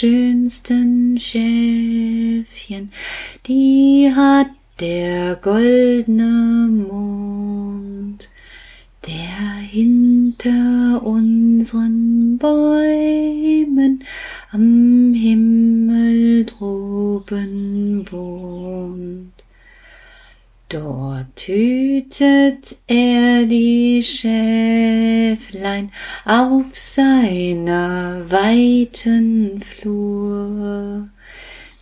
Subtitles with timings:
[0.00, 2.90] schönsten Schäfchen,
[3.46, 4.46] die hat
[4.80, 8.30] der goldne Mond,
[9.06, 14.02] der hinter unseren Bäumen
[14.52, 19.44] am Himmel droben wohnt.
[20.70, 25.92] Dort hütet er die Schäflein
[26.24, 31.08] auf seiner weiten Flur.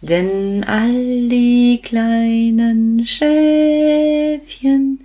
[0.00, 5.00] Denn all die kleinen Schäfchen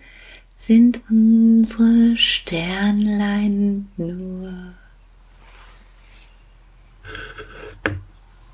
[0.55, 4.73] sind unsere Sternlein nur.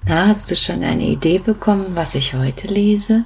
[0.07, 3.25] Na, hast du schon eine Idee bekommen, was ich heute lese?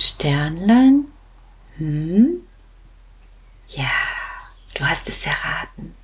[0.00, 1.08] Sternlein?
[1.76, 2.40] Hm?
[3.68, 3.90] Ja,
[4.74, 5.94] du hast es erraten.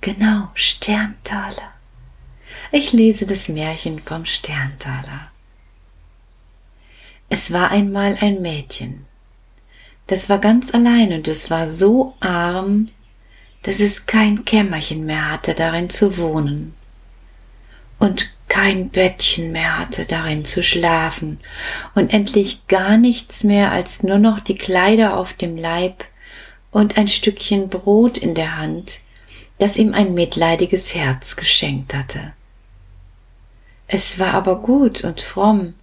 [0.00, 1.72] Genau, Sterntaler.
[2.70, 5.32] Ich lese das Märchen vom Sterntaler.
[7.28, 9.06] Es war einmal ein Mädchen.
[10.06, 12.90] Das war ganz allein und es war so arm,
[13.62, 16.74] dass es kein Kämmerchen mehr hatte, darin zu wohnen.
[17.98, 21.40] Und kein Bettchen mehr hatte, darin zu schlafen
[21.96, 26.04] und endlich gar nichts mehr als nur noch die Kleider auf dem Leib
[26.70, 29.00] und ein Stückchen Brot in der Hand,
[29.58, 32.32] das ihm ein mitleidiges Herz geschenkt hatte.
[33.88, 35.74] Es war aber gut und fromm,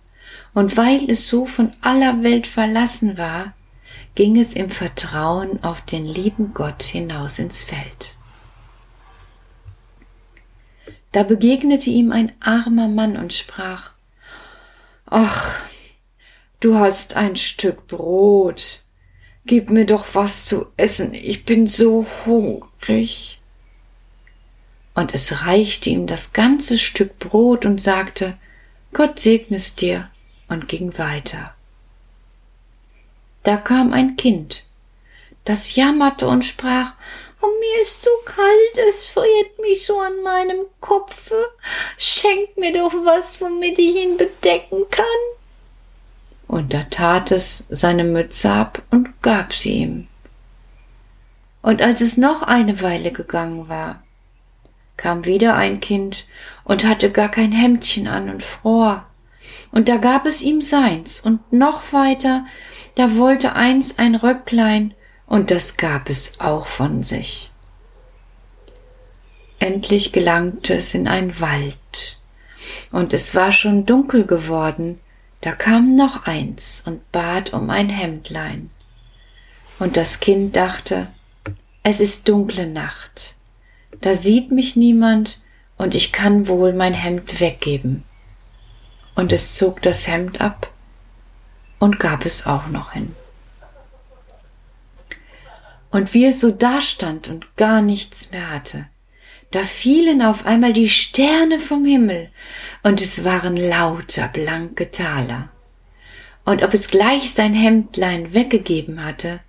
[0.53, 3.51] und weil es so von aller Welt verlassen war,
[4.15, 8.15] ging es im Vertrauen auf den lieben Gott hinaus ins Feld.
[11.11, 13.91] Da begegnete ihm ein armer Mann und sprach
[15.05, 15.59] Ach,
[16.61, 18.83] du hast ein Stück Brot.
[19.45, 23.41] Gib mir doch was zu essen, ich bin so hungrig.
[24.93, 28.37] Und es reichte ihm das ganze Stück Brot und sagte
[28.93, 30.09] Gott segne es dir
[30.47, 31.55] und ging weiter.
[33.43, 34.65] Da kam ein Kind,
[35.45, 36.93] das jammerte und sprach
[37.41, 41.47] und mir ist so kalt, es friert mich so an meinem Kopfe.
[41.97, 45.05] Schenk mir doch was, womit ich ihn bedecken kann.
[46.47, 50.07] Und da tat es seine Mütze ab und gab sie ihm.
[51.61, 54.03] Und als es noch eine Weile gegangen war,
[54.97, 56.25] kam wieder ein Kind
[56.63, 59.05] und hatte gar kein Hemdchen an und fror.
[59.71, 62.45] Und da gab es ihm seins, und noch weiter,
[62.95, 64.93] da wollte eins ein Röcklein,
[65.31, 67.51] und das gab es auch von sich.
[69.59, 72.19] Endlich gelangte es in ein Wald,
[72.91, 74.99] und es war schon dunkel geworden,
[75.39, 78.71] da kam noch eins und bat um ein Hemdlein.
[79.79, 81.07] Und das Kind dachte,
[81.81, 83.37] es ist dunkle Nacht,
[84.01, 85.41] da sieht mich niemand,
[85.77, 88.03] und ich kann wohl mein Hemd weggeben.
[89.15, 90.73] Und es zog das Hemd ab
[91.79, 93.15] und gab es auch noch hin.
[95.91, 98.87] Und wie es so dastand und gar nichts mehr hatte,
[99.51, 102.29] da fielen auf einmal die Sterne vom Himmel,
[102.83, 105.49] und es waren lauter blanke Taler.
[106.45, 109.41] Und ob es gleich sein Hemdlein weggegeben hatte,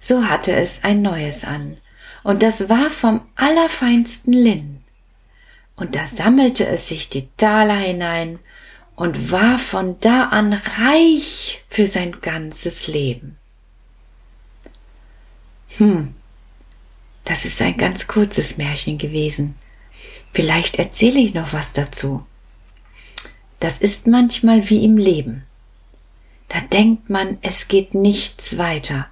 [0.00, 1.78] so hatte es ein neues an,
[2.24, 4.80] und das war vom allerfeinsten Linn.
[5.76, 8.40] Und da sammelte es sich die Taler hinein
[8.96, 13.38] und war von da an reich für sein ganzes Leben.
[15.78, 16.14] Hm,
[17.24, 19.54] das ist ein ganz kurzes Märchen gewesen.
[20.32, 22.24] Vielleicht erzähle ich noch was dazu.
[23.60, 25.44] Das ist manchmal wie im Leben.
[26.48, 29.06] Da denkt man, es geht nichts weiter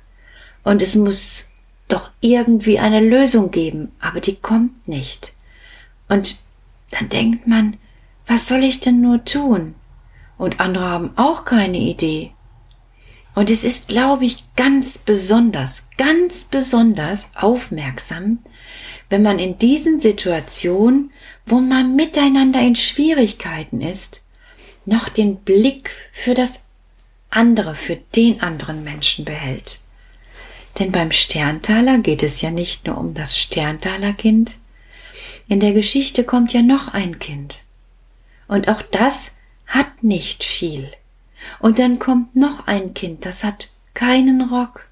[0.63, 1.51] und es muss
[1.89, 5.35] doch irgendwie eine Lösung geben, aber die kommt nicht.
[6.09, 6.39] Und
[6.91, 7.77] dann denkt man,
[8.27, 9.75] was soll ich denn nur tun?
[10.39, 12.33] Und andere haben auch keine Idee.
[13.35, 18.41] Und es ist, glaube ich, ganz besonders, ganz besonders aufmerksam,
[19.09, 21.13] wenn man in diesen Situationen,
[21.47, 24.23] wo man miteinander in Schwierigkeiten ist,
[24.85, 26.65] noch den Blick für das
[27.31, 29.81] andere, für den anderen Menschen behält.
[30.79, 34.59] Denn beim Sterntaler geht es ja nicht nur um das Sterntalerkind.
[35.49, 37.63] In der Geschichte kommt ja noch ein Kind.
[38.49, 39.37] Und auch das
[39.67, 40.91] hat nicht viel.
[41.59, 44.89] Und dann kommt noch ein Kind, das hat keinen Rock.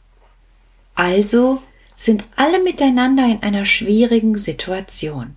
[0.95, 1.63] Also
[1.97, 5.37] sind alle miteinander in einer schwierigen Situation.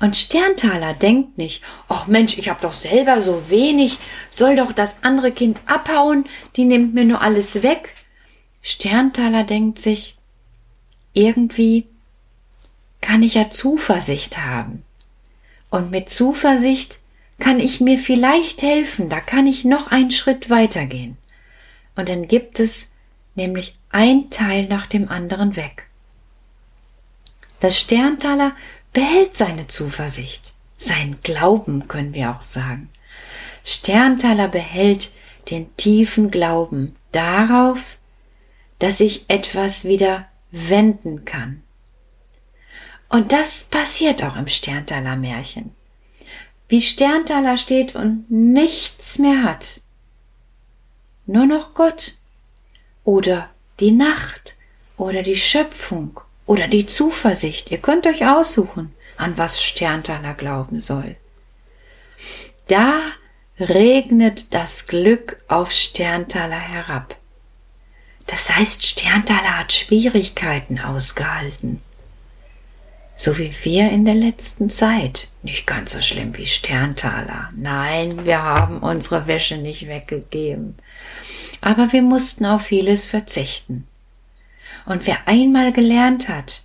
[0.00, 3.98] Und Sterntaler denkt nicht, ach Mensch, ich hab doch selber so wenig,
[4.30, 6.26] soll doch das andere Kind abhauen,
[6.56, 7.94] die nimmt mir nur alles weg.
[8.62, 10.16] Sterntaler denkt sich,
[11.12, 11.86] irgendwie
[13.00, 14.84] kann ich ja Zuversicht haben.
[15.70, 17.00] Und mit Zuversicht
[17.40, 21.16] kann ich mir vielleicht helfen, da kann ich noch einen Schritt weitergehen.
[21.96, 22.92] Und dann gibt es
[23.34, 25.86] nämlich ein Teil nach dem anderen weg.
[27.58, 28.52] Das Sterntaler
[28.92, 32.88] behält seine Zuversicht, sein Glauben können wir auch sagen.
[33.64, 35.10] Sterntaler behält
[35.50, 37.98] den tiefen Glauben darauf,
[38.78, 41.62] dass ich etwas wieder wenden kann.
[43.08, 45.74] Und das passiert auch im Sterntaler Märchen.
[46.70, 49.80] Wie Sterntaler steht und nichts mehr hat.
[51.26, 52.14] Nur noch Gott
[53.02, 53.50] oder
[53.80, 54.54] die Nacht
[54.96, 57.72] oder die Schöpfung oder die Zuversicht.
[57.72, 61.16] Ihr könnt euch aussuchen, an was Sterntaler glauben soll.
[62.68, 63.00] Da
[63.58, 67.16] regnet das Glück auf Sterntaler herab.
[68.28, 71.82] Das heißt, Sterntaler hat Schwierigkeiten ausgehalten.
[73.22, 75.28] So wie wir in der letzten Zeit.
[75.42, 77.50] Nicht ganz so schlimm wie Sterntaler.
[77.54, 80.74] Nein, wir haben unsere Wäsche nicht weggegeben.
[81.60, 83.86] Aber wir mussten auf vieles verzichten.
[84.86, 86.62] Und wer einmal gelernt hat,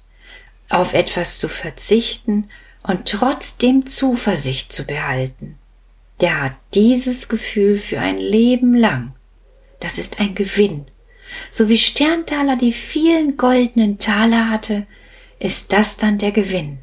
[0.69, 2.49] auf etwas zu verzichten
[2.83, 5.57] und trotzdem Zuversicht zu behalten,
[6.21, 9.13] der hat dieses Gefühl für ein Leben lang.
[9.81, 10.85] Das ist ein Gewinn.
[11.51, 14.87] So wie Sterntaler die vielen goldenen Taler hatte,
[15.45, 16.79] ist das dann der Gewinn,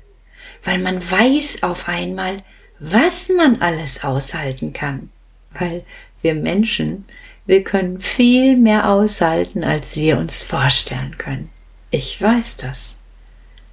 [0.63, 2.45] weil man weiß auf einmal,
[2.79, 5.11] was man alles aushalten kann,
[5.51, 5.85] weil
[6.23, 7.05] wir Menschen,
[7.45, 11.51] wir können viel mehr aushalten, als wir uns vorstellen können.
[11.91, 13.01] Ich weiß das.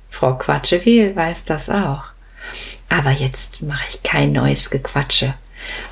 [0.10, 2.06] Frau Quatschewiel weiß das auch.
[2.90, 5.36] Aber jetzt mache ich kein neues Gequatsche.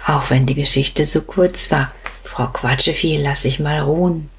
[0.08, 1.92] Auch wenn die Geschichte so kurz war.
[2.24, 4.32] Frau Quatscheviel lasse ich mal ruhen.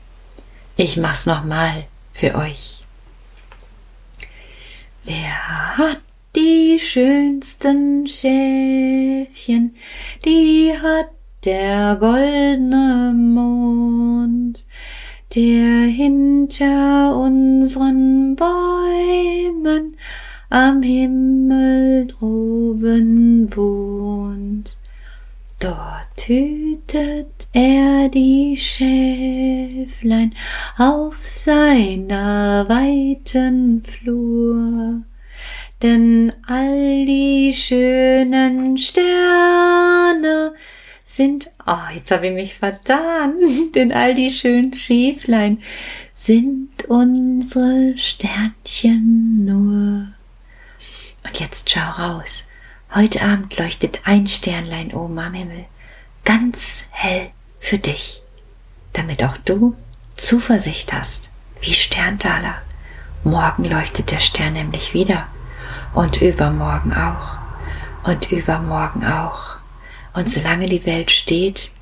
[0.77, 2.78] Ich mach's nochmal für euch.
[5.09, 6.03] Wer hat
[6.37, 9.75] die schönsten Schäfchen?
[10.27, 11.09] Die hat
[11.47, 14.67] der goldene Mond,
[15.35, 19.97] der hinter unseren Bäumen
[20.51, 24.78] am Himmel droben wohnt.
[25.61, 30.33] Dort hütet er die Schäflein
[30.77, 35.03] auf seiner weiten Flur.
[35.83, 40.55] Denn all die schönen Sterne
[41.03, 43.35] sind, oh, jetzt habe ich mich vertan,
[43.75, 45.59] denn all die schönen Schäflein
[46.13, 50.07] sind unsere Sternchen nur.
[51.25, 52.49] Und jetzt schau raus
[52.95, 55.67] Heute Abend leuchtet ein Sternlein oben am Himmel,
[56.25, 57.31] ganz hell
[57.61, 58.23] für dich,
[58.93, 59.77] damit auch du
[60.17, 61.31] Zuversicht hast,
[61.61, 62.63] wie Sterntaler.
[63.25, 65.27] Morgen leuchtet der Stern nämlich wieder
[65.95, 67.37] und übermorgen auch
[68.05, 69.57] und übermorgen auch.
[70.15, 71.73] Und solange die Welt steht,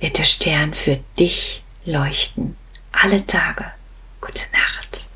[0.00, 2.56] wird der Stern für dich leuchten.
[2.92, 3.64] Alle Tage.
[4.20, 5.08] Gute Nacht.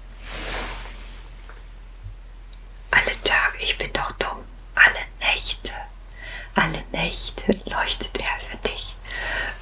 [2.91, 4.39] Alle Tage, ich bin doch dumm.
[4.75, 5.73] Alle Nächte,
[6.61, 8.95] alle Nächte leuchtet er für dich.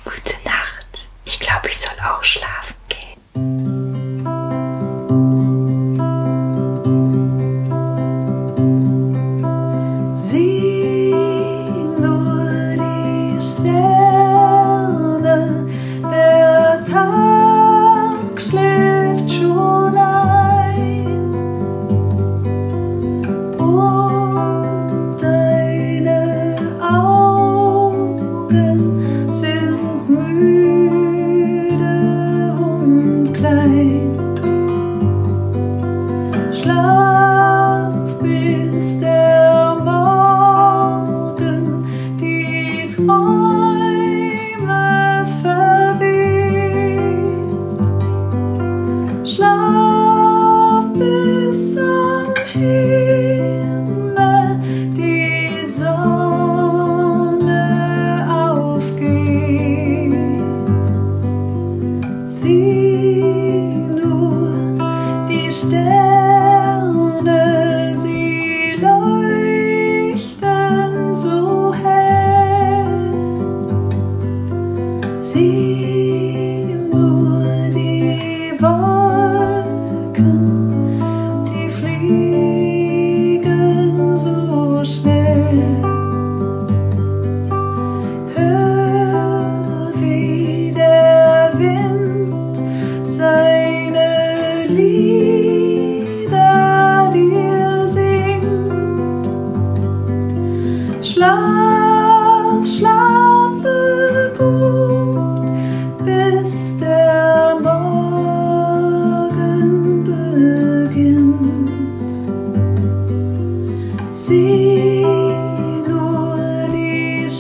[0.05, 1.09] Gute Nacht.
[1.25, 3.78] Ich glaube, ich soll auch schlafen gehen.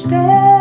[0.08, 0.57] stay.